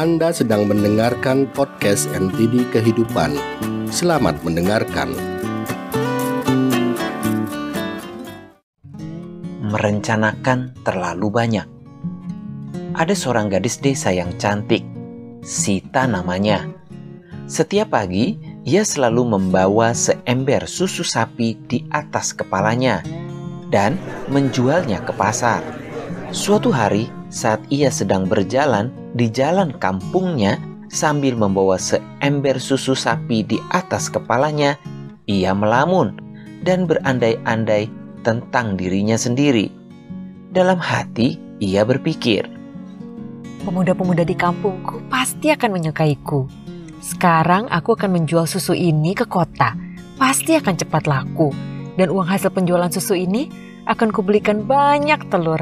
Anda 0.00 0.32
sedang 0.32 0.64
mendengarkan 0.64 1.44
podcast 1.52 2.08
NTD 2.16 2.72
Kehidupan. 2.72 3.36
Selamat 3.92 4.40
mendengarkan. 4.40 5.12
Merencanakan 9.60 10.72
terlalu 10.88 11.28
banyak. 11.28 11.68
Ada 12.96 13.12
seorang 13.12 13.52
gadis 13.52 13.76
desa 13.76 14.08
yang 14.08 14.32
cantik, 14.40 14.80
Sita 15.44 16.08
namanya. 16.08 16.64
Setiap 17.44 17.92
pagi, 17.92 18.40
ia 18.64 18.88
selalu 18.88 19.36
membawa 19.36 19.92
seember 19.92 20.64
susu 20.64 21.04
sapi 21.04 21.60
di 21.68 21.84
atas 21.92 22.32
kepalanya 22.32 23.04
dan 23.68 24.00
menjualnya 24.32 25.04
ke 25.04 25.12
pasar. 25.12 25.60
Suatu 26.32 26.72
hari, 26.72 27.19
saat 27.30 27.62
ia 27.70 27.88
sedang 27.88 28.26
berjalan 28.26 28.90
di 29.14 29.30
jalan 29.30 29.70
kampungnya 29.78 30.58
sambil 30.90 31.38
membawa 31.38 31.78
seember 31.78 32.58
susu 32.58 32.98
sapi 32.98 33.46
di 33.46 33.58
atas 33.70 34.10
kepalanya, 34.10 34.74
ia 35.30 35.54
melamun 35.54 36.18
dan 36.66 36.84
berandai-andai 36.90 37.86
tentang 38.26 38.74
dirinya 38.74 39.14
sendiri. 39.14 39.70
Dalam 40.50 40.82
hati, 40.82 41.38
ia 41.62 41.86
berpikir, 41.86 42.60
Pemuda-pemuda 43.60 44.24
di 44.24 44.32
kampungku 44.32 45.04
pasti 45.12 45.52
akan 45.52 45.76
menyukaiku. 45.76 46.48
Sekarang 47.04 47.68
aku 47.68 47.92
akan 47.92 48.16
menjual 48.16 48.48
susu 48.48 48.72
ini 48.72 49.12
ke 49.12 49.28
kota. 49.28 49.76
Pasti 50.16 50.56
akan 50.56 50.80
cepat 50.80 51.04
laku. 51.04 51.52
Dan 51.92 52.08
uang 52.08 52.24
hasil 52.24 52.56
penjualan 52.56 52.88
susu 52.88 53.12
ini 53.12 53.52
akan 53.84 54.16
kubelikan 54.16 54.64
banyak 54.64 55.28
telur. 55.28 55.60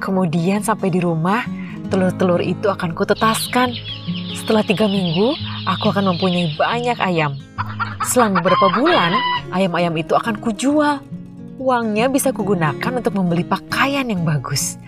Kemudian 0.00 0.64
sampai 0.64 0.88
di 0.88 0.98
rumah, 0.98 1.44
telur-telur 1.92 2.40
itu 2.40 2.72
akan 2.72 2.96
kutetaskan. 2.96 3.76
Setelah 4.32 4.64
tiga 4.64 4.88
minggu, 4.88 5.36
aku 5.68 5.92
akan 5.92 6.16
mempunyai 6.16 6.56
banyak 6.56 6.96
ayam. 6.96 7.36
Selama 8.08 8.40
beberapa 8.40 8.72
bulan, 8.72 9.12
ayam-ayam 9.52 9.92
itu 10.00 10.16
akan 10.16 10.40
kujual. 10.40 11.04
Uangnya 11.60 12.08
bisa 12.08 12.32
kugunakan 12.32 13.04
untuk 13.04 13.12
membeli 13.12 13.44
pakaian 13.44 14.08
yang 14.08 14.24
bagus. 14.24 14.80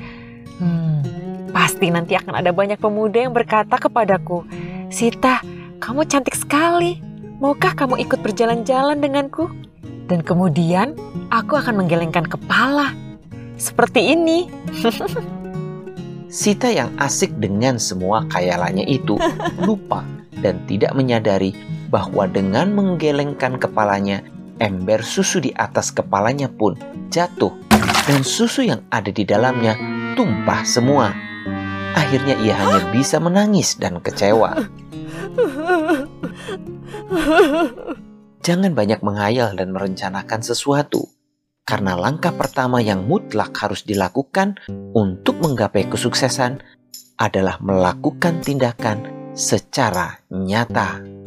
Hmm, 0.57 1.05
pasti 1.53 1.93
nanti 1.93 2.17
akan 2.17 2.41
ada 2.41 2.49
banyak 2.49 2.81
pemuda 2.81 3.29
yang 3.29 3.37
berkata 3.37 3.77
kepadaku, 3.77 4.49
Sita, 4.89 5.45
kamu 5.77 6.09
cantik 6.09 6.33
sekali. 6.33 6.97
Maukah 7.43 7.77
kamu 7.77 8.01
ikut 8.01 8.25
berjalan-jalan 8.25 9.03
denganku? 9.03 9.53
Dan 10.09 10.25
kemudian 10.25 10.97
aku 11.29 11.61
akan 11.61 11.85
menggelengkan 11.85 12.25
kepala 12.25 12.97
seperti 13.73 14.13
ini. 14.13 14.53
Sita 16.29 16.69
yang 16.69 16.93
asik 17.01 17.33
dengan 17.41 17.81
semua 17.81 18.29
khayalannya 18.29 18.85
itu 18.85 19.17
lupa 19.67 20.05
dan 20.45 20.61
tidak 20.69 20.93
menyadari 20.93 21.57
bahwa 21.89 22.29
dengan 22.29 22.73
menggelengkan 22.77 23.57
kepalanya, 23.57 24.21
ember 24.61 25.01
susu 25.01 25.41
di 25.41 25.53
atas 25.57 25.89
kepalanya 25.93 26.49
pun 26.53 26.77
jatuh 27.09 27.53
dan 28.09 28.21
susu 28.25 28.65
yang 28.65 28.81
ada 28.93 29.09
di 29.09 29.25
dalamnya 29.25 29.77
tumpah 30.17 30.65
semua. 30.65 31.13
Akhirnya 31.93 32.37
ia 32.41 32.57
hanya 32.57 32.89
bisa 32.93 33.21
menangis 33.21 33.77
dan 33.77 34.01
kecewa. 34.01 34.57
Jangan 38.43 38.73
banyak 38.73 39.05
menghayal 39.05 39.53
dan 39.55 39.77
merencanakan 39.77 40.41
sesuatu 40.41 41.12
karena 41.63 41.95
langkah 41.95 42.35
pertama 42.35 42.83
yang 42.83 43.07
mutlak 43.07 43.55
harus 43.55 43.87
dilakukan 43.87 44.59
untuk 44.93 45.39
menggapai 45.39 45.87
kesuksesan 45.87 46.59
adalah 47.23 47.63
melakukan 47.63 48.43
tindakan 48.43 49.07
secara 49.33 50.19
nyata. 50.29 51.22